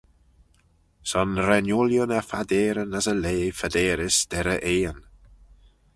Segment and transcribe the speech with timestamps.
[1.09, 4.99] Son ren ooilley ny phadeyryn as y leigh phadeyrys derrey Ean.